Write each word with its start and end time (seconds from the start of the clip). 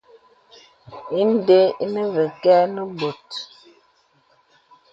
Inde 1.21 1.57
enə 1.83 2.03
və 2.13 2.25
kə̀ 2.41 2.59
nə 2.73 2.81
bô. 2.97 3.11